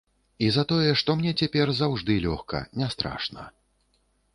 [0.45, 3.51] І за тое, што мне цяпер заўжды лёгка, нястрашна.